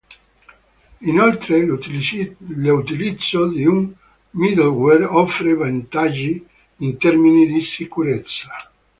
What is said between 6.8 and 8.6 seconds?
termini di sicurezza.